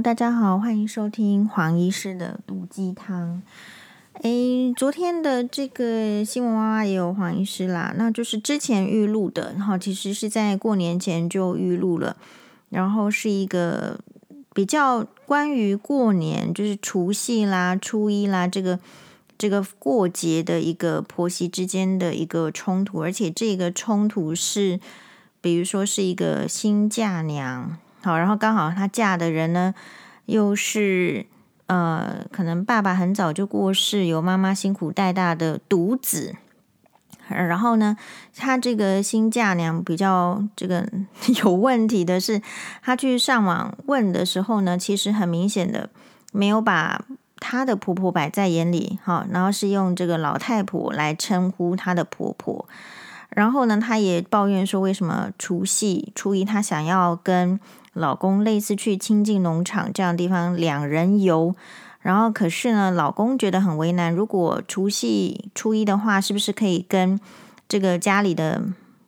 [0.00, 3.42] 大家好，欢迎收听黄医师的毒鸡汤。
[4.22, 12.16] 诶，昨天的这个新闻娃娃也有黄医师啦，那就是之前预录的，然后其实是在过年前就预录了，
[12.70, 14.00] 然后是一个
[14.52, 18.78] 比较关于过年，就是除夕啦、初一啦这个
[19.38, 24.80] 这个过节的一个婆媳之间的一个冲突，而且这个冲突是，
[25.40, 27.78] 比如说是一个新嫁娘。
[28.04, 29.74] 好，然后刚好她嫁的人呢，
[30.26, 31.24] 又是
[31.66, 36.36] 呃，可能爸爸很早就过世，由妈妈辛苦带大的独子。
[37.26, 37.96] 然后呢，
[38.36, 40.86] 她这个新嫁娘比较这个
[41.42, 42.42] 有问题的是，
[42.82, 45.88] 她去上网问的时候呢，其实很明显的
[46.32, 47.02] 没有把
[47.40, 52.68] 她的婆婆摆在眼里，哈，然后是用这个老太婆来称呼她的婆婆。
[53.30, 57.58] 然后呢，她也抱怨说，为什么除夕初一她想要跟
[57.94, 61.54] 老公类似去亲近农场这样的地方两人游，
[62.00, 64.12] 然后可是呢，老公觉得很为难。
[64.12, 67.18] 如果除夕初一的话，是不是可以跟
[67.68, 68.62] 这个家里的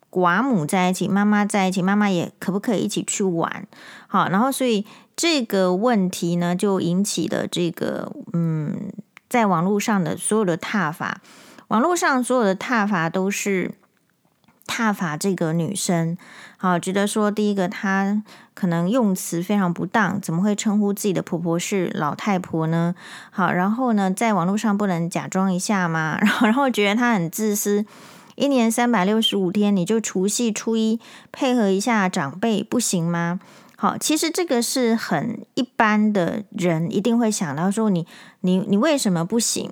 [0.09, 3.67] 寡母在一起，妈妈在一起，妈妈也可不可以一起去玩？
[4.07, 4.85] 好，然后所以
[5.15, 8.91] 这个问题呢，就引起了这个嗯，
[9.29, 11.21] 在网络上的所有的挞伐，
[11.67, 13.71] 网络上所有的挞伐都是。
[14.69, 16.17] 挞伐这个女生，
[16.57, 18.21] 好，觉得说第一个她
[18.57, 22.95] 可能用词非常不当，怎么会称呼自己的婆婆是老太婆呢？
[23.29, 26.17] 好，然后呢，在网络上不能假装一下吗？
[26.19, 27.85] 然后，然后觉得她很自私，
[28.33, 30.99] 一年三百六十五天，你就除夕初一
[31.31, 33.39] 配合一下长辈不行吗？
[33.75, 38.07] 好，其实这个是很一般的人一定会想到说你，
[38.41, 39.71] 你你你为什么不行？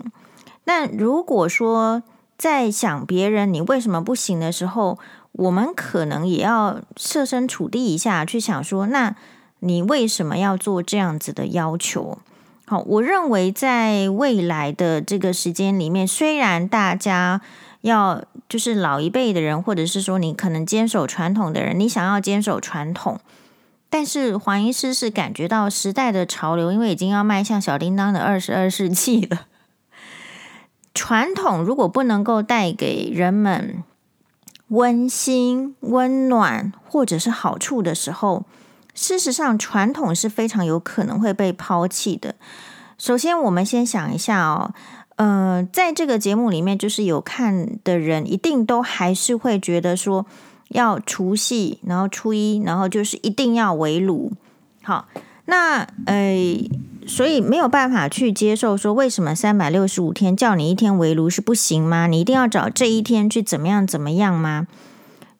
[0.65, 2.03] 那如果说，
[2.37, 4.99] 在想别人你为什么不行的时候，
[5.37, 9.15] 我们可能也要设身处地一下去想说，那
[9.59, 12.19] 你为什么要做这样子的要求？
[12.65, 17.41] 好，我认为在未来的这个时间里面，虽然大家
[17.81, 23.19] 要就是老一辈的人，或者是说你可能坚守传统的人，你想要坚守传统，
[23.89, 29.47] 但是黄医师是感觉到时代的潮流，因为已经要迈向小叮当的二十二世纪了。
[30.93, 33.83] 传统如果不能够带给人们
[34.69, 38.45] 温馨、温暖或者是好处的时候，
[38.93, 42.35] 事实上传统是非常有可能会被抛弃的。
[42.97, 44.73] 首先，我们先想一下哦，
[45.17, 50.25] 呃，在这个节目里面，就是有看的人一定都还是会觉得说，
[50.69, 54.31] 要除夕，然后初一，然后就是一定要围炉。
[54.81, 55.07] 好，
[55.45, 56.57] 那呃。
[57.07, 62.07] 所以没有办法去接受说，为什么三百六十五天叫你一天围炉是不行吗？
[62.07, 64.65] 你一定要找这一天去怎么样怎么样吗？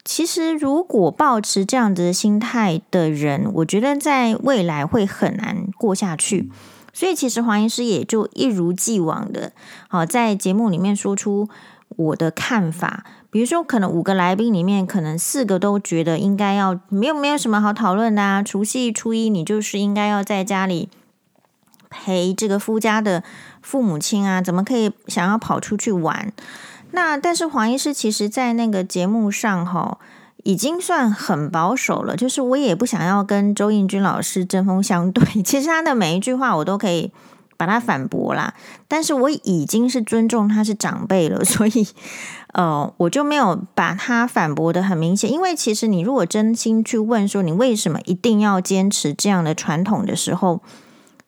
[0.04, 6.52] 其实如果抱持这样子的心态的人，我觉得在未来会很难过下去。
[6.94, 9.52] 所以其实黄医师也就一如既往的，
[9.88, 11.50] 好在节目里面说出
[11.96, 13.04] 我的看法。
[13.36, 18.42] 比如说，可能五个来宾里面，可能四个都觉得应该要没有没有什么好讨论的啊。
[18.42, 20.88] 除夕初一，你就是应该要在家里。
[21.90, 23.26] 陪这个夫家的
[23.62, 26.32] 父母亲啊，怎么可以想要跑出去玩？
[26.92, 29.98] 那但是黄医师其实，在那个节目上哈，
[30.44, 32.16] 已经算很保守了。
[32.16, 35.26] 就是我也不想要跟周应君老师针锋相对。
[35.44, 37.12] 其实他的每一句话，我都可以
[37.58, 38.54] 把他反驳啦。
[38.88, 41.86] 但是我已经是尊重他是长辈了，所以
[42.56, 45.30] 呃，我就没有把他反驳得很明显。
[45.30, 50.62] 因为其实你如果真心去问说，你为什么一定要坚持这样的传统的时候，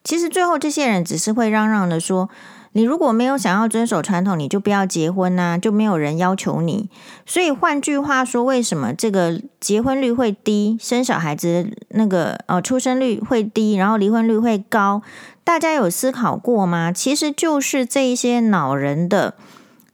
[0.02, 2.30] 其实最后这些人只是会嚷嚷的说
[2.72, 6.88] ：“你如果没有想要遵守传统，你就不要结婚呐，就没有人要求你。”
[7.26, 15.02] 所以换句话说，为什么这个结婚率会低，生小孩子那个呃出生率会低，然后离婚率会高？
[15.44, 16.90] 大家有思考过吗？
[16.90, 19.34] 其实就是这一些恼人的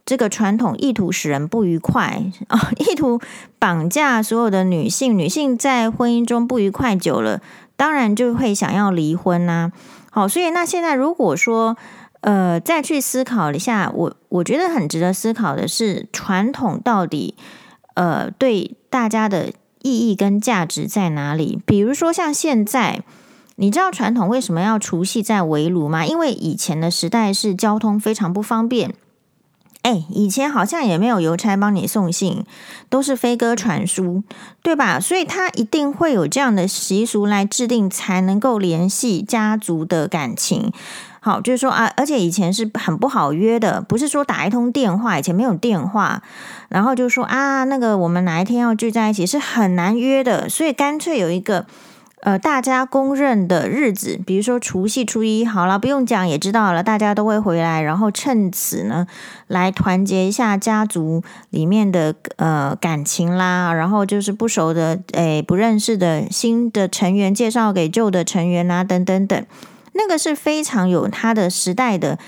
[0.06, 3.20] 这个传统，意图使人不愉快啊，意图
[3.58, 5.18] 绑架所有的女性。
[5.18, 7.40] 女性在婚姻中不愉快久了，
[7.76, 9.72] 当然就会想要离婚呐。
[10.10, 11.76] 好，所以那现在如果说，
[12.20, 17.34] 呃，再去思考一下，我我觉得很值得思考的是，传统到底，
[17.94, 19.52] 呃，对大家的
[19.82, 21.58] 意义跟价值在哪里？
[21.64, 23.02] 比如说像现在，
[23.56, 26.04] 你知道传统为什么要除夕在围炉吗？
[26.04, 28.94] 因为以前的时代是交通非常不方便。
[29.84, 32.46] 哎，以前好像也没有邮差帮你送信，
[32.88, 34.22] 都是飞鸽传书，
[34.62, 34.98] 对吧？
[34.98, 40.72] 所以他一定会有这样的习俗来制定，才能够联系家族的感情。
[41.20, 46.22] 好，就是说啊，而且以前是很不好约的，不是说打一通电话，以前没有电话，
[46.70, 51.66] 然后就说啊，那个我们哪一天要聚在一起是很难约的，所以干脆有一个
[52.24, 59.06] 呃，大家公认的日子，比如说除夕、初一，好了，不用讲也知道了，大家都会回来，然后趁此呢，
[59.46, 69.46] 来团结一下家族里面的呃感情啦，然后就是不熟的、诶不认识的新的成员介绍给旧的成员啊，等等等，
[69.92, 72.18] 那个是非常有它的时代的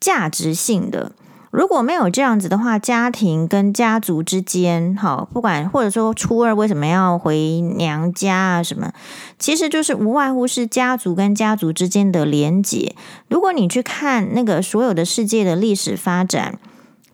[0.00, 1.12] 价值性的。
[1.52, 8.90] 如果没有这样子的话，家庭跟家族之间，好，不管或者说初二为什么要回娘家啊什么，
[9.38, 12.96] 其实就是无外乎是家族跟家族之间的连结。
[13.28, 16.58] 如果你去看那个所有的世界的历史发展，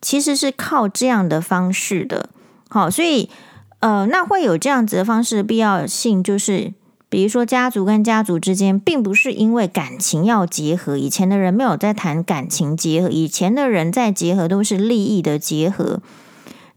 [0.01, 2.31] 其实是靠这样的方式的。
[2.69, 3.29] 好，所以
[3.81, 6.73] 呃，那会有这样子的方式的必要性，就是。
[7.11, 10.99] 比如说，家族跟家族之间，并不是因为感情要结合。
[10.99, 16.01] 以前的人没有在谈感情结合，以前的人在结合都是利益的结合。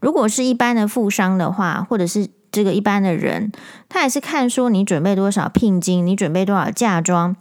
[0.00, 3.52] 如果是一般的富商的话，或者是这个一般的人，
[3.88, 7.36] 他也是看说你准备多少聘金，你准备多少嫁妆，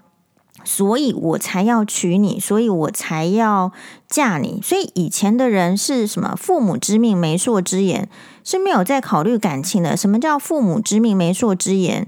[0.65, 3.71] 所以我才要娶你，所以我才要
[4.07, 4.59] 嫁你。
[4.61, 6.35] 所以以前的人是什么？
[6.37, 8.09] 父母之命，媒妁之言，
[8.43, 9.95] 是没有在考虑感情的。
[9.95, 12.07] 什么叫父母之命，媒妁之言？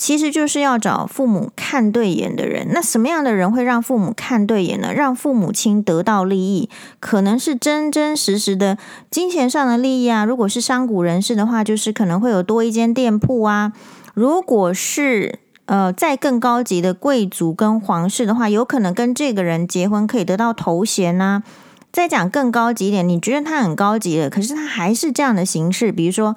[0.00, 2.68] 其实就是要找父母看对眼的人。
[2.72, 4.94] 那什么样的人会让父母看对眼呢？
[4.94, 6.70] 让父母亲得到利益，
[7.00, 8.78] 可能是真真实实的
[9.10, 10.24] 金钱上的利益啊。
[10.24, 13.74] 如果是商贾人士的话，就是可能会有多一间店铺啊。
[14.14, 21.50] 如果是呃再更高级的贵族跟皇室的话，有可能跟这个人结婚可以得到头衔呐、啊。
[21.92, 26.36] 再讲更高级一点，你觉得他很高级的，可是他还是这样的形式，比如说。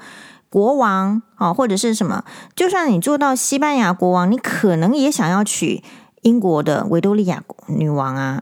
[0.53, 2.23] 国王啊，或者是什么？
[2.55, 5.81] 就算你做到西班牙国王，你可能也想要娶
[6.21, 8.39] 英国的维多利亚女王啊。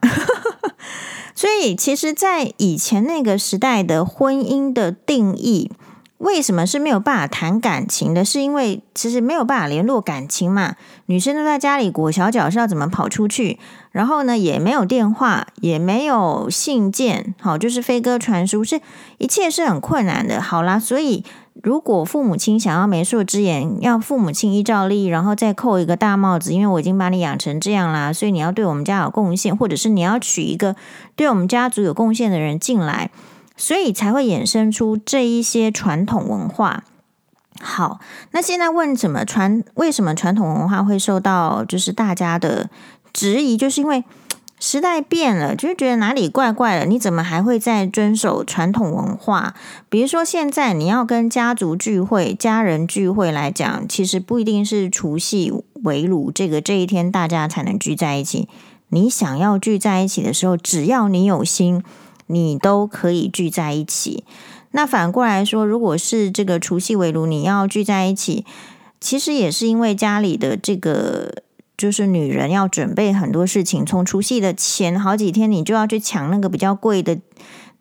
[1.34, 5.72] 所以，其实，在以前那个时代的婚姻的定义，
[6.18, 8.26] 为什么是没有办法谈感情的？
[8.26, 10.76] 是因为其实没有办法联络感情嘛。
[11.06, 13.58] 女生都在家里裹小脚，是要怎么跑出去？
[13.92, 18.82] 然后呢，也没有电话，也没有信件，好，就是飞鸽传书，是
[19.18, 20.42] 一切是很困难的。
[20.42, 21.24] 好啦，所以。
[21.62, 30.76] 如果父母亲想要媒妁之言，要父母亲依照利益，然后再扣一个大帽子，因为我已经把你养成这样啦，所以你要对我们家有贡献，或者是你要娶一个
[31.16, 33.12] 对我们家族有贡献的人进来，
[33.58, 36.84] 所以才会衍生出这一些传统文化。
[37.60, 38.00] 好，
[38.32, 39.64] 那现在问怎么传？
[39.76, 42.70] 为什么传统文化会受到就是大家的
[43.12, 43.58] 质疑？
[43.58, 44.04] 就是因为。
[44.64, 46.86] 时代变了，就是觉得哪里怪怪的。
[46.86, 49.56] 你怎么还会在遵守传统文化？
[49.90, 55.52] 比如说，现在你要跟家族聚会、家人聚会来讲，其实不一定是除夕
[55.84, 58.48] 围炉这个这一天大家才能聚在一起。
[58.90, 61.84] 你想要聚在一起的时候，只要你有心，
[62.28, 64.24] 你都可以聚在一起。
[64.74, 68.46] 那反过来说，如果是这个除夕围炉，你要聚在一起，
[69.00, 71.42] 其实也是因为家里的这个。
[71.78, 77.18] 就是女人要准备很多事情，从除夕的前好几天，你就要去抢那个比较贵的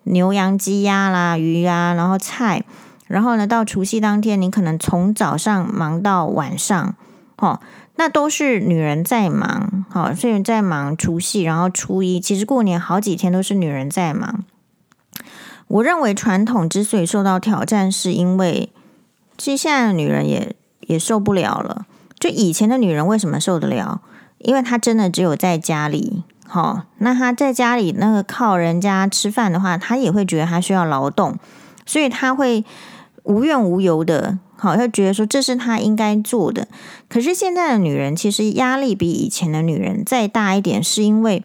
[0.04, 2.64] 牛羊鸡鸭啦、鱼啊，然后菜，
[3.06, 6.94] 然后呢，到除夕当天，你可能从早上忙到晚上，
[7.36, 7.60] 哦，
[7.96, 14.44] 那都是女人在忙，好，所以在忙除夕，然后初一，其实过年好几天都是女人在忙。
[15.68, 18.70] 我认为传统之所以受到挑战，是因为
[19.36, 21.86] 其实现在的女人也也受不了了。
[22.20, 24.02] 就以前的女人为什么受得了？
[24.38, 31.38] 因为她真的只有在家里，好，那她在家里那个靠人家吃饭的话，她也会觉得她需要劳动，
[31.84, 32.64] 所以她会
[33.24, 36.68] 无怨无尤的，好，她觉得说这是她应该做的。
[37.08, 41.42] 可是现在的女人其实压力比以前的女人再大一点，是因为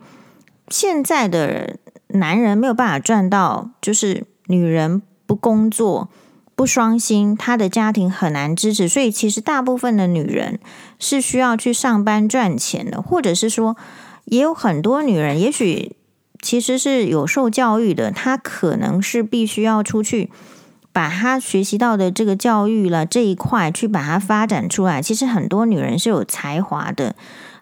[0.68, 1.78] 现在的
[2.08, 6.10] 男人没有办法赚到，就是女人不工作。
[6.56, 10.60] 不双薪，她的家庭很难支持，所以其实大部分的女人
[10.98, 13.76] 是需要去上班赚钱的，或者是说，
[14.24, 15.96] 也有很多女人，也许
[16.42, 20.32] 其实是有受教育的，她可能是必须要出去
[20.94, 25.02] 把她学习到的这个教育了这一块去把它发展出来。
[25.02, 27.16] 其实很多女人是有才华的。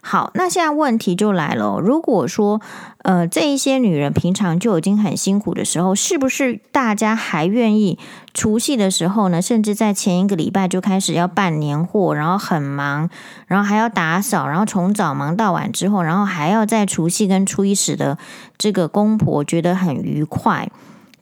[0.06, 1.80] 好，那现在问题就来了。
[1.80, 2.60] 如果说，
[2.98, 7.98] 呃，这一些女人平常就已经很辛苦的时候，是不是大家还愿意
[8.34, 9.40] 除夕的时候呢？
[9.40, 13.08] 甚至在前一个礼拜就开始要办年货，然后很忙，
[13.46, 18.18] 然后还要打扫，然后从早忙到晚之后，然后还要在除夕跟初一使得
[18.58, 20.70] 这个公婆觉得很愉快。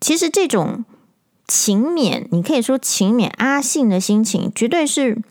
[0.00, 0.84] 其实这种
[1.46, 5.22] 勤勉，你可以说勤勉阿信的心情，绝对是。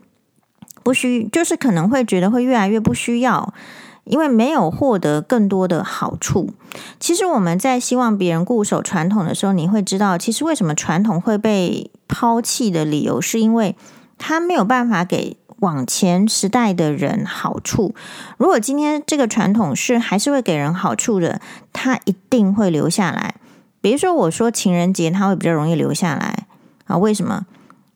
[0.83, 3.53] 不需，就是可能会觉得会越来越不需要，
[4.03, 6.49] 因为没有获得更多的好处。
[6.99, 13.75] 其实我们在希望别人固守传统的时候，你会知道，其实为什么传统会被抛弃的理由，是因为
[14.17, 17.93] 他没有办法给往前时代的人好处。
[18.37, 21.39] 如果今天这个传统是还是会给人好处的，
[21.71, 23.35] 他一定会留下来。
[23.81, 26.47] 比如说，我说情人节他会比较容易留下来
[26.85, 26.97] 啊？
[26.97, 27.45] 为什么？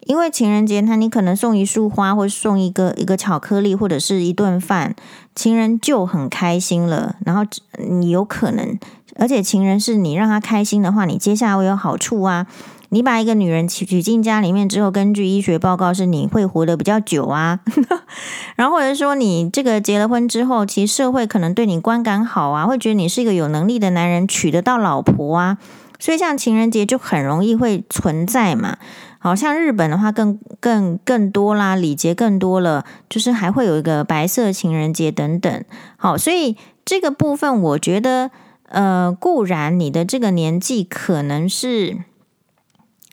[0.05, 4.95] 因为情人节他你可能送一束花，或者送一个一个巧克力，或者是一顿饭，
[5.35, 7.15] 情人就很开心了。
[7.25, 7.43] 然后
[7.89, 8.79] 你有可能，
[9.17, 12.47] 而且情人是你让他开心的话，你接下来会有好处啊。
[12.89, 17.59] 你把一个女人娶娶进家里面之后，根据医学报告是你会活得比较久啊。
[18.55, 25.57] 然后或者说你这个结了婚之后，其实社会可能对你观感好啊，会觉得你是一个有能力的男人，娶得到老婆啊。
[25.99, 28.77] 所以像情人节就很容易会存在嘛。
[29.19, 35.63] 好像日本的话更更更多啦，礼节更多了，就是还会有一个白色情人节等等。
[35.97, 38.29] 好，所以这个部分我觉得，
[38.69, 41.97] 呃，固然你的这个年纪可能是。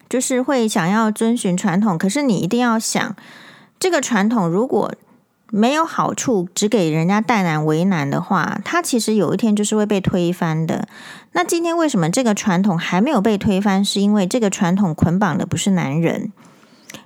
[0.08, 3.16] 就是会想要遵循传统，可是你一定要想，
[3.80, 4.92] 这个传统如果
[5.54, 10.88] 没有好处，只给人家带来为难的话，它其实有一天就是会被推翻的。
[11.32, 13.84] 那今天为什么这个传统还没有被推翻？
[13.84, 16.32] 是因为这个传统捆绑的不是男人。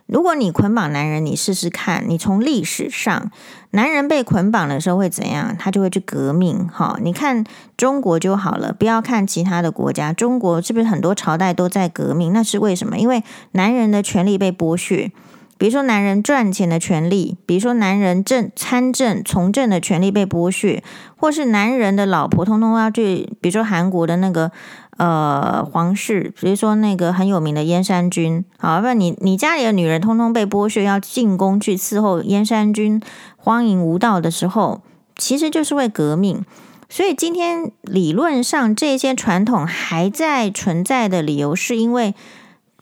[0.07, 3.33] 如果你捆绑男人，你试试看，你从历史上，
[3.73, 5.57] 男人被捆绑的时候会怎样？
[5.59, 6.69] 他就会去革命。
[6.69, 7.45] 哈，你看
[7.76, 10.12] 中国就好了，不要看其他的国家。
[10.12, 12.33] 中国是不是很多朝代都在革命？
[12.33, 12.97] 那是为什么？
[12.97, 15.11] 因为男人的权利被剥削。
[15.59, 20.83] 比如说男人赚钱的权利，比如说男人政参政从政的权利被剥削，
[21.17, 24.51] 或是男人的老婆通通要去，比如说韩国的那个。
[24.99, 32.99] 呃，皇室，比如说那个很有名的燕山君，好，不然你你家里的女人通通被剥削，要进宫去伺候燕山君，
[33.37, 34.81] 荒淫无道的时候，
[35.15, 36.43] 其实就是为革命。
[36.89, 42.15] 所以今天理论上这些传统还在存在的理由，是因为，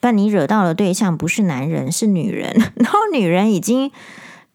[0.04, 3.90] 但你惹到的对象不是男人，是女人， 然后女人已经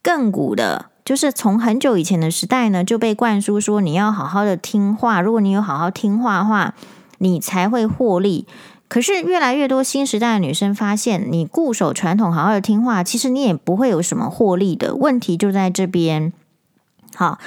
[0.03, 6.75] 亘古的，就是从很久以前的时代呢，就被灌输说你要好好的听话，如果你有好好听话的话。
[7.22, 8.48] 你才会获利，
[8.88, 14.96] 可是越来越多新时代的女生发现，你固守传统，好好的听话，其实你也不会有什么获利的。
[14.96, 16.32] 问题就在这边。
[17.13, 17.38] 好，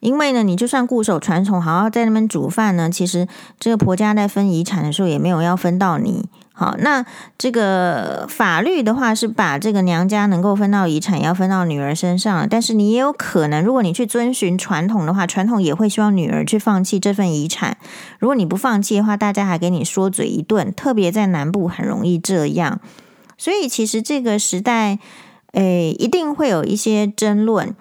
[0.00, 3.28] 因为呢，你就算固守传统，好好在那边煮饭呢，其实
[3.58, 6.26] 这个婆家在分遗产的时候，也没有要分到你。
[6.52, 7.06] 好，那
[7.38, 17.78] 这个法律的话是把这个娘家能够分到遗产要分到女儿身上，但是你也有可能，如果你去遵循传统的话，传统也会希望女儿去放弃这份遗产。
[18.18, 22.78] 如果你不放弃的话，大家还给你说嘴一顿，特别在南部很容易这样。
[23.38, 24.98] 所以其实这个时代，
[25.52, 27.74] 诶，一定会有一些争论，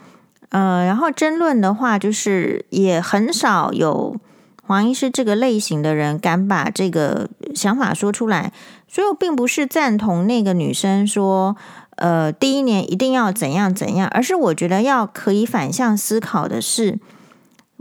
[0.49, 4.15] 呃，然后争论的话，就是也很少有。
[4.61, 8.53] 黄医师这个类型的人敢把这个想法说出来，
[8.87, 11.57] 所以我并不是赞同那个女生说，
[11.95, 16.99] 呃，第一年一定要怎样怎样，而是我觉得要可以反向思考的是，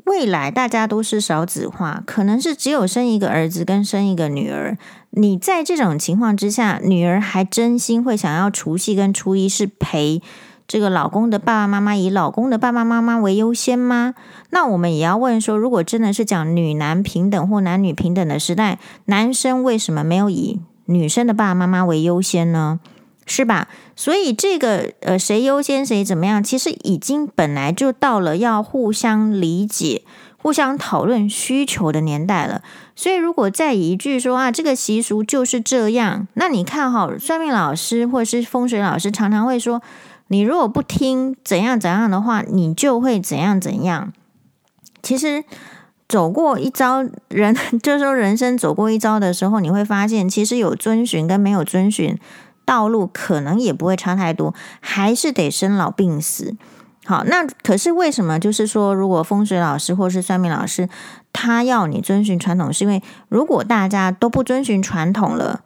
[0.05, 4.79] 未来大家都是少子化，可能是只有生一个儿子跟生一个女儿。
[5.11, 10.23] 你在这种情况之下，女儿还真心会想要除夕跟初一是陪。
[10.69, 14.15] 这个老公的爸爸妈妈以老公的爸爸妈妈为优先吗？
[14.51, 22.81] 那我们也要问说，如果真的是讲女男平等或男女平等的时代，男生为什么没有以女生的爸爸妈妈为优先呢？
[23.25, 23.69] 是吧？
[23.97, 30.03] 所以这个呃，谁优先谁怎么样，其实已经本来就到了要互相理解、
[30.37, 32.61] 互相讨论需求的年代了。
[32.95, 39.81] 所以如果再一句说啊，这个习俗就是这样，那你看哈，算命老师或者是风水老师常常会说。
[40.29, 44.13] 你如果不听怎样怎样的话，你就会怎样怎样。
[45.03, 45.43] 其实
[46.09, 52.19] 走过一遭，人 就是说人生走过一遭的时候，你会发现，其实有遵循跟没有遵循
[52.65, 56.55] 道路，可能也不会差太多，还是得生老病死。
[57.07, 58.39] 好，那可是为什么？
[58.39, 60.91] 就是说，如果风水老师或是算命老师，
[61.33, 65.63] 他要你遵循传统，是因为如果大家都不遵循传统了，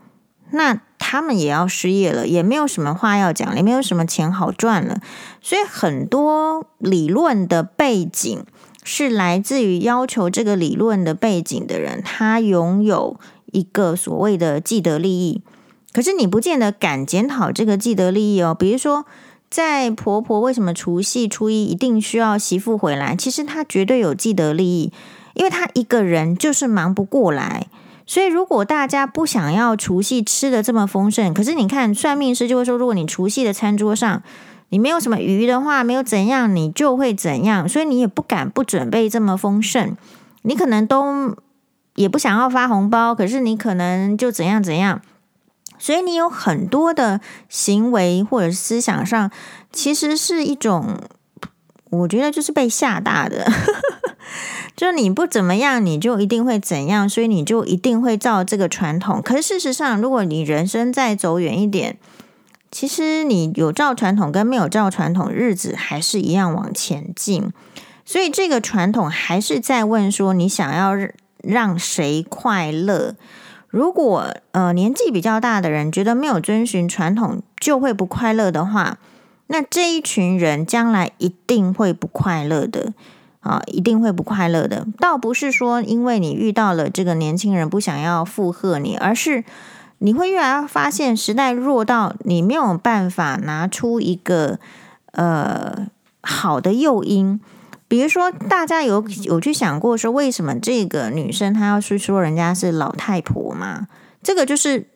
[0.51, 0.81] 那。
[1.13, 4.97] 他们也要失业了，也没有什么话要讲，也没有什么钱好赚了。
[5.43, 8.43] 所以很多理论的背景
[8.83, 13.21] 是来自于要求这个理论的背景的人，他拥有
[13.53, 15.43] 一个所谓的既得利益。
[15.93, 18.57] 可是你不见得敢检讨这个既得利益哦。
[18.59, 19.05] 比如说，
[19.51, 23.15] 在婆婆为什么除夕初一一定需要媳妇回来？
[23.15, 24.91] 其实她绝对有既得利益，
[25.35, 27.67] 因为她一个人就是忙不过来。
[28.07, 34.23] 所以，如果大家不想要除夕吃的这么丰盛，可是你看算命师就会说，如果你除夕的餐桌上
[34.71, 37.69] 你没有什么鱼的话，没有怎样，你就会怎样。
[37.69, 39.97] 所以你也不敢不准备这么丰盛，
[40.43, 41.37] 你可能都
[41.95, 45.03] 也不想要发红包，可是你可能就怎样怎样。
[45.79, 49.31] 所以你有很多的行为或者思想上，
[49.73, 50.97] 其实是一种，
[51.91, 53.45] 我觉得就是被吓大的，
[54.75, 59.21] 就你不怎么样，你就一定会怎样，所以你就一定会照这个传统。
[59.23, 61.99] 可是事实上，如果你人生再走远一点，
[62.71, 67.53] 其实你有照传统跟没有照传统，日子还是一样往前进。
[68.05, 70.93] 所以这个传统还是在问说，你想要
[71.43, 73.15] 让谁快乐？
[73.69, 78.99] 如果呃年纪比较大的人觉得没有遵循传统就会不快乐的话，
[79.47, 82.93] 那这一群人将来一定会不快乐的
[83.43, 84.87] 啊，一定会不快乐的。
[84.99, 89.45] 倒不是说因为你遇到了这个年轻人不想要附和你，而是
[89.99, 94.59] 你会越来越发现时代弱到你没有办法拿出一个
[95.13, 95.87] 呃
[96.23, 97.41] 好的诱因。
[97.89, 103.87] 比如说，大家有有去想过说，为什么这个女生她要去说人家是老太婆吗？
[104.23, 104.87] 这个就是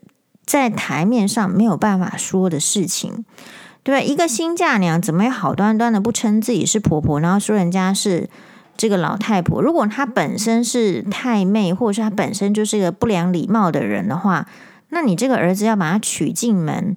[0.47, 3.25] 在台面上没有办法说的事情，
[3.91, 4.05] 对？
[4.05, 8.29] 一个新嫁娘怎么也好端端的不称自己是婆婆，然后说人家是
[8.77, 9.63] 这个老太婆？
[9.63, 14.49] 如果她本身是太妹，或者是她本身就是一个不良礼貌的人的话，
[14.89, 16.97] 那你这个儿子要把她娶进门。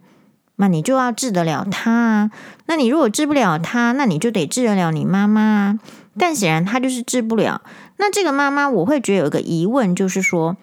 [0.62, 2.32] 那你就要治得了她啊？
[2.66, 5.80] 那你如果治不了她，那你就得治得了你妈妈啊。
[6.18, 7.62] 但显然他就是治不了。
[7.96, 10.58] 那这个妈妈，我会觉得有一个疑问，就是说，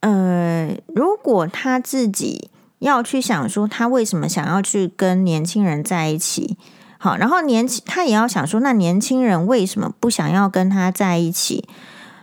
[0.00, 2.48] 呃，如果他自己
[2.84, 6.56] 要去想说，他为什么想要去跟年轻人在一起？
[6.98, 11.64] 好，然后年轻他也要想说，那年轻人为什么不想要跟他在一起？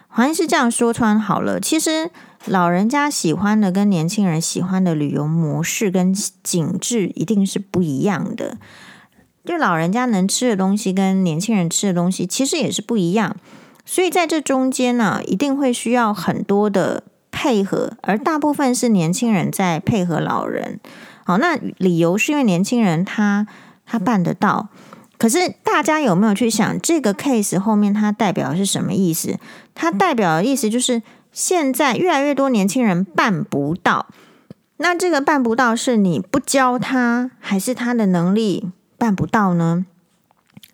[0.08, 2.12] 好像是这样说穿好了，其实。
[2.48, 8.58] 老人家喜欢的跟年轻人喜欢的旅游模式跟景致一定是不一样的。
[9.46, 13.38] 就老人家能吃的东西跟年轻人吃的东西其实也是不一样，
[13.86, 17.04] 所以在这中间呢，一定会需要很多的
[17.42, 20.80] 配合，而大部分是年轻人在配合老人。
[21.26, 23.48] 好，那理由是因为年轻人他
[23.88, 24.70] 他办得到，
[25.18, 29.40] 可是大家有没有去想这个 case 后面它代表的是什么意思？
[29.74, 31.02] 它代表的意思就是。
[31.34, 34.08] 现在越来越多年轻人办不到，
[34.76, 39.86] 那这个办不到是你不教他，还是他的能力办不到呢？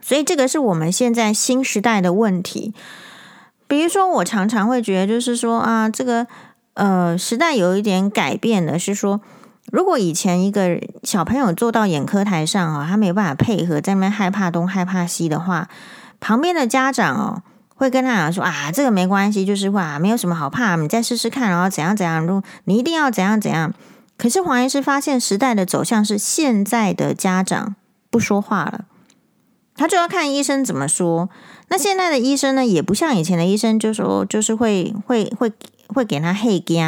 [0.01, 2.73] 所以这个是我们现在新时代的问题。
[3.67, 6.25] 比如说，我常常会觉得，就是说啊，这个
[6.77, 9.19] 呃时代有一点改变的，是说，
[9.71, 15.67] 如果以前一个小朋友坐到眼科台上啊，他没有办法配合，在那边害怕东害怕西的话，
[16.19, 17.43] 旁边的家长哦。
[17.79, 23.71] 会跟他讲说啊，这个没关系，就是话没有什么好怕，你再试试看，然后怎样怎样，如你一定要怎样怎样。
[24.17, 27.75] 可是黄医师发现时代的走向是现在的家长
[28.09, 28.85] 不说话了，
[29.75, 31.29] 他就要看医生怎么说。
[31.67, 35.53] 那现在的医生呢，也不像以前的医生，就说就是会会会
[35.87, 36.85] 会给他嘿惊，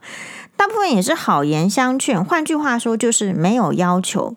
[0.56, 2.24] 大部分也是好言相劝。
[2.24, 4.36] 换句话说，就是没有要求。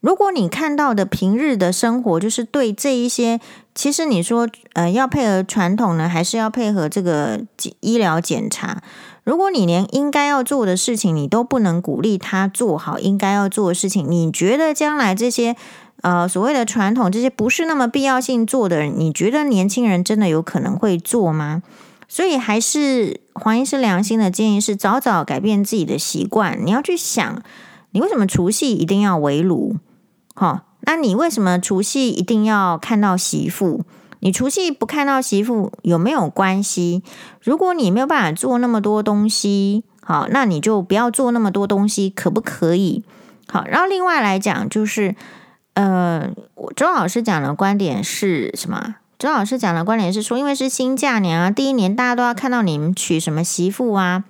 [0.00, 3.40] 如果你看到的平日的生活，就是对这一些，
[3.74, 7.40] 其实你说，呃，要配合传统呢，还是要配合这个
[7.80, 8.82] 医疗检查？
[9.22, 15.56] 如果你连应该要做的事情，你都不能鼓励他做好应该要做的事情，你觉得将来这些，
[16.02, 21.62] 呃，所谓的传统这些不是那么必要性做的人，你觉得年轻人真的有可能会做吗？
[22.14, 26.64] 所以还是黄医师良心的建议是，早早改变自己的习惯。
[26.64, 27.42] 你要去想，
[27.90, 29.74] 你为什么除夕一定要围炉？
[30.32, 33.82] 好，那你为什么除夕一定要看到媳妇？
[34.20, 37.02] 你除夕不看到媳妇有没有关系？
[37.42, 43.02] 如果你没有办法做那么多东西，好，那你就不要做那么多东西，可不可以？
[43.48, 45.16] 好，然后另外来讲，就是
[45.72, 48.94] 呃，我周老师讲的观点是什么？
[49.24, 54.24] 周老师讲的观点是说，因为是新嫁娘啊，第一年大家都要看到你们娶什么媳妇啊。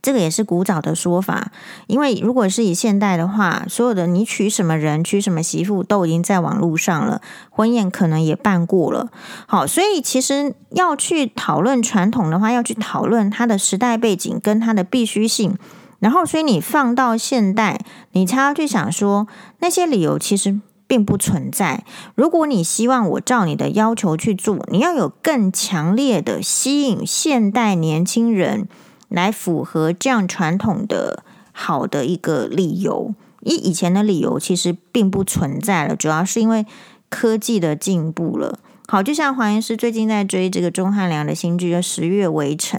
[0.00, 1.50] 这个也是古早的说法，
[1.88, 9.10] 因为如果是以现代的话，所有的你娶什么人、娶什么媳妇都已经在网络上了，婚宴可能也办过了。
[9.48, 15.58] 好，所以其实要去讨论传统的话，要去讨论它的时代背景跟它的必须性。
[15.98, 17.80] 然后，所以你放到现代，
[18.12, 19.26] 你才要去想说
[19.58, 20.60] 那些理由其实
[20.92, 21.86] 并不存在。
[22.14, 28.68] 如果你希望我照你的要求去做，你要有更强烈的吸引现代年轻人。
[29.08, 36.64] 来符合这样传统的好的一个理由，以以前的理由其实并不存在了，主要是因为
[37.10, 38.58] 科技的进步了。
[38.92, 42.78] 好，就像黄医师最近在追这个钟汉良的新剧《十月围城》，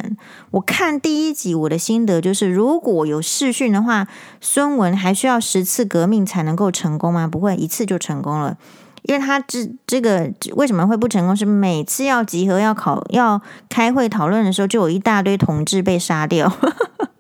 [0.51, 4.07] 我看第一集，我的心得就是，如果有视讯的话，
[4.39, 7.25] 孙文还需要十次革命才能够成功吗？
[7.25, 8.55] 不会，一次就成功了。
[9.01, 11.35] 因为他这这个为什么会不成功？
[11.35, 16.55] 是每次要集合、要考、要开会讨论的时候，就有一大堆同志被杀掉。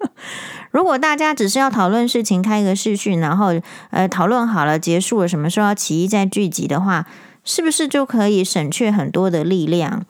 [0.69, 7.07] 如果大家只是要讨论事情，开一个视讯，然后呃讨论好了结束了，什么时候要起义再聚集的话，
[7.43, 10.05] 是不是就可以省却很多的力量？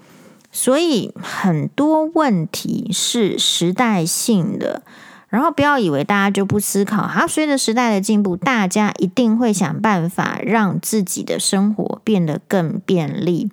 [0.56, 4.84] 所以很多问题是时代性的，
[5.30, 13.50] 然后不要以为大家就不思考，好，随着时代的进步，大家一定会想办法让自己的生活变得更便利。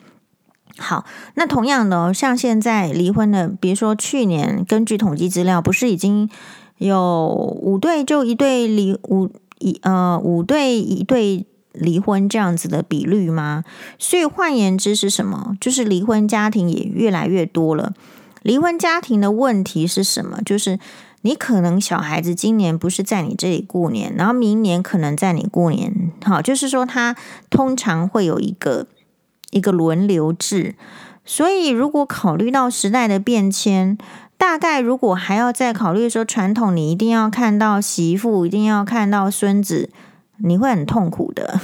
[0.76, 6.28] 好，那同样的，像现在离婚的，比如说去年根据统计资料，不是已经
[6.76, 11.46] 有五对就一对离五一呃五对一对。
[11.72, 13.64] 离婚这样子的比率吗？
[13.98, 15.56] 所以换言之是什么？
[15.60, 17.92] 就是离婚家庭也越来越多了。
[18.42, 20.38] 离婚家庭的问题是什么？
[20.44, 20.78] 就是
[21.22, 26.10] 你可能小孩子今年不是在你这里过年，然后明年可能在你过年。
[26.24, 27.14] 好，就是说他
[27.50, 28.86] 通常会有一个
[29.50, 30.74] 一个轮流制。
[31.24, 33.96] 所以如果考虑到时代的变迁，
[34.38, 39.90] 大概如果还要再考虑说传统，你一定要看到媳妇，一定要看到孙子。
[40.42, 41.60] 你会很痛苦的，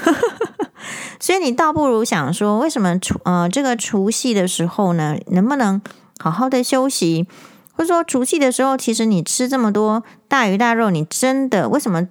[1.18, 5.80] 所以你倒不如想说，为什么除呃这个除夕的时候呢，能不能
[6.18, 7.26] 好好的休息？
[7.74, 12.06] 或者说除夕的时候，其实你吃这么多大鱼大肉，你真的为什么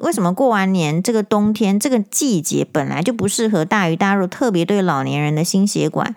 [0.00, 6.14] 为什么过完年这个冬天这个季节本来就不适合大鱼大肉，特别对老年人的心血管，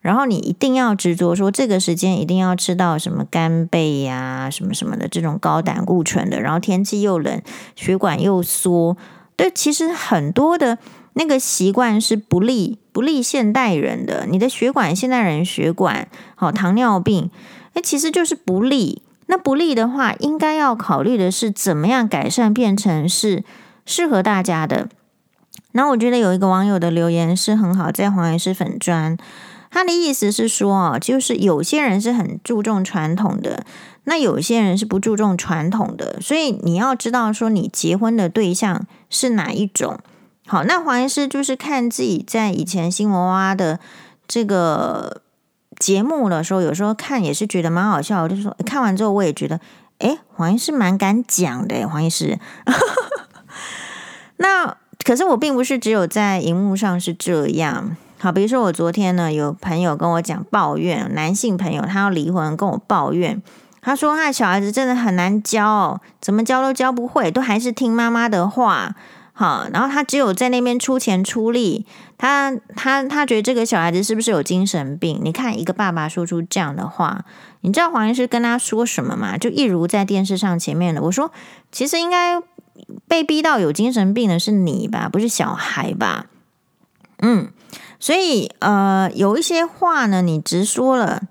[0.00, 7.42] 然后你一定要执着说这个时间一定要吃到什么干贝呀、什么什么的这种高胆固醇的，然后天气又冷，
[7.74, 8.96] 血管又缩。
[9.36, 10.78] 对，其实很多的
[11.14, 14.26] 那个习惯是不利不利现代人的。
[14.30, 17.30] 你的血管，现代人血管，好，糖尿病，
[17.72, 19.02] 那其实就是不利。
[19.26, 23.42] 那不利的话，应该要考虑的是怎么样改善，变成是
[23.86, 24.88] 适合大家的。
[25.72, 29.16] 那我觉得有一个网友的留言是很好，在黄岩师粉砖，
[29.70, 33.64] 他的意思是说啊，就是有些人是很注重传统的。
[34.04, 39.98] 那有些人是不注重传统的，所以你要知道说你结婚的对象是哪一种。
[40.46, 43.80] 好，那黄医师就是看自己在以前新闻哇哇的
[44.28, 45.22] 这个
[45.78, 49.58] 节目的时候，有时候看也是觉得蛮好笑，就是说看完之后我也觉得，
[50.00, 52.38] 诶，黄医师蛮敢讲的，黄医师。
[54.36, 57.96] 那可是我并不是只有在荧幕上是这样。
[58.18, 63.42] 好，比如说我昨天呢，有朋友跟我讲抱怨，男性朋友他要离婚，跟我抱怨。
[63.84, 68.96] 他说：“他的小孩子真的很难教，怎么教都教不会，都还是听妈妈的话。
[69.34, 71.84] 好，然后他只有在那边出钱出力。
[72.16, 75.20] 他他他觉得这个小孩子是不是有精神病？
[75.22, 77.26] 你看一个爸爸说出这样的话，
[77.60, 79.36] 你知道黄医师跟他说什么吗？
[79.36, 81.30] 就一如在电视上前面的我说，
[81.70, 82.40] 其实应该
[83.06, 86.24] 被逼到有精神病的是你吧，不是小孩吧？
[87.18, 87.50] 嗯，
[88.00, 91.24] 所以呃，有一些话呢，你直说了。”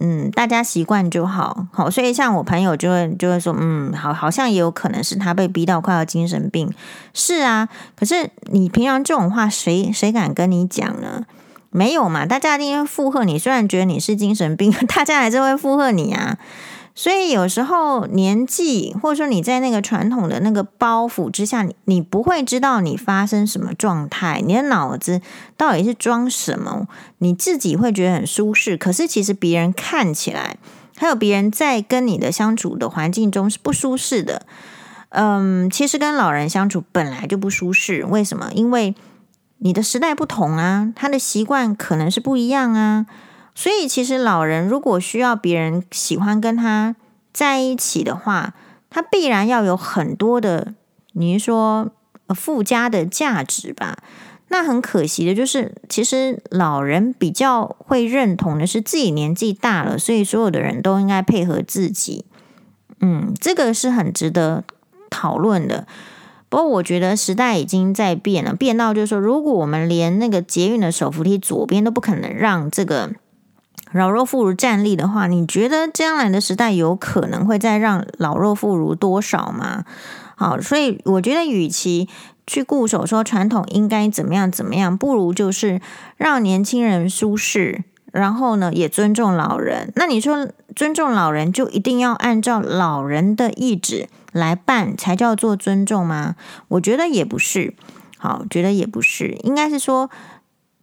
[0.00, 6.72] 嗯，大家习惯就好，好，所以像我朋友就会就会说，嗯，好，好像也有可能是他被逼到快要精神病，
[7.12, 11.24] 是啊，可是你平常这种话，谁谁敢跟你讲呢？
[11.70, 16.38] 没有嘛，大家一定会附和你，虽然觉得你是精神病， 大家还是会附和你啊。
[16.98, 25.20] 所以有时候年纪，或者说你在那个传统的那个包袱之下，你你不会知道你发生什么状态，你的脑子
[25.56, 30.56] 到底是装什么，你自己会觉得很舒适，可是其实别人看起来，
[30.96, 34.42] 还有别人在跟你的相处的环境中是不舒适的。
[35.10, 38.50] 嗯，其实跟老人相处本来就不舒适，为什么？
[38.56, 38.96] 因为
[39.58, 43.06] 你的时代不同啊，他的习惯可能是不一样啊。
[43.58, 46.94] 所以，其实老人如果需要别人喜欢跟他
[47.32, 48.54] 在一起的话，
[48.88, 50.74] 他必然要有很多的，
[51.14, 51.90] 你说
[52.28, 53.98] 附加的价值吧。
[54.46, 62.24] 那很可惜的就是，其实老人比较会认同的是自己年纪大了，所以所有的人都应该配合自己。
[63.00, 64.62] 嗯，这个是很值得
[65.10, 65.84] 讨论的。
[66.48, 73.10] 不过，我觉得时代已经在变了，变到就是说，如果我们连那个捷运的手扶梯左边都不可能让这个。
[73.92, 79.84] 老弱妇孺站立的话，你觉得将来的时代有可能会再让老弱妇孺多少吗？
[80.36, 82.08] 好，所以我觉得，与其
[82.46, 85.80] 去固守说传统应该怎么样怎么样，不如就是
[86.16, 89.92] 让年轻人舒适，然后呢也尊重老人。
[89.96, 96.36] 那你说尊重老人就一定要按照老人的意志来办才叫做尊重吗？
[96.68, 97.74] 我觉得也不是。
[98.18, 100.10] 好，觉得也不是，应该是说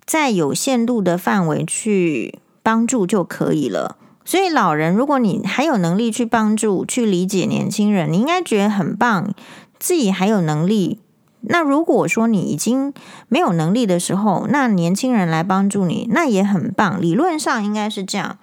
[0.05, 2.39] 在有限度的范围去。
[2.65, 3.95] 帮助就可以了。
[4.25, 9.31] 所以老人，如果你还有能力去帮助、去理解年轻人，你应该觉得很棒，
[9.77, 10.99] 自己还有能力。
[11.41, 12.91] 那如果说你已经
[13.27, 16.99] 没有能力的时候，那年轻人来帮助你，那也很棒。
[16.99, 18.39] 理论上应该是这样。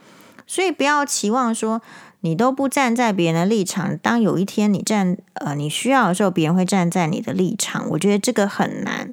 [0.47, 1.83] 所以不要期望说
[2.21, 9.13] 你都不站在别人的立场，当有一天你站呃你需要的时候，别人会站在你的立场，我觉得这个很难。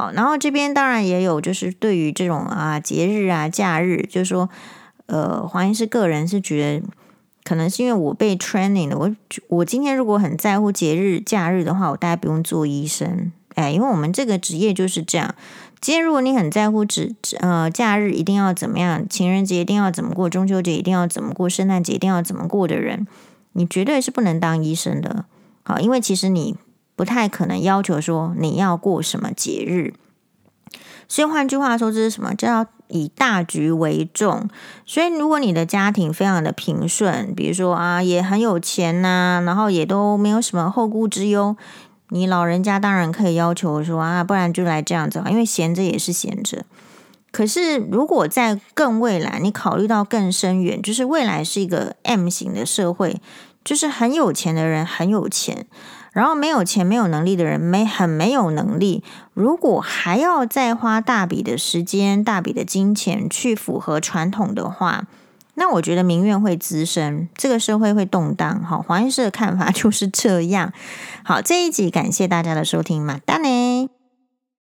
[0.00, 4.48] 好，然后这边当然也有，就是对于这种啊节日啊假日，就是说
[5.06, 6.86] 呃黄医师个人是觉得。
[7.42, 9.10] 可能是因为我被 training 的，我
[9.48, 15.34] 我今天如果很在乎节日假日的话，我大概不用做医生，哎，因为我们这个职业就是这样。
[15.80, 23.06] 今天如果你很在乎只呃假日一定要怎么样，情人节一定要怎么过，中秋节一定要怎么过，圣诞节一定要怎么过的人，
[23.54, 25.24] 你绝对是不能当医生的。
[25.64, 26.54] 好，因为其实你
[27.00, 29.94] 不太可能要求说你要过什么节日。
[31.08, 32.34] 所以换句话说，这是什么？
[32.34, 34.50] 叫以大局为重。
[34.84, 41.56] 所以如果你的家庭非常的平顺，比如说啊，也很有钱呐、然后也都没有什么后顾之忧，
[42.10, 46.66] 你老人家当然可以要求说啊，不然就来这样子，因为闲着也是闲着。
[47.32, 53.22] 可是如果在更未来，你考虑到更深远，就是未来是一个 M 型的社会，
[53.64, 55.66] 就是很有钱的人很有钱。
[56.12, 59.04] 然后没有钱、没有能力的人，没很没有能力。
[59.34, 65.06] 如果还要再花大笔的时间、大笔的金钱去符合传统的话，
[65.54, 68.62] 那我觉得民怨会滋生，这个社会会动荡。
[68.64, 70.72] 好，黄医师的看法 就是这样。
[71.22, 73.99] 好，这一集感谢大家的收听，马丹呢。